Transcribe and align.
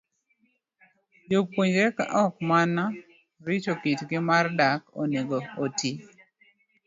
Jopuonjre, 1.29 1.87
ka 1.97 2.03
ok 2.25 2.33
mana 2.49 2.83
rito 3.47 3.71
kitgi 3.81 4.17
mar 4.29 4.45
dak, 4.59 4.81
onego 5.01 5.37
oti 5.63 5.91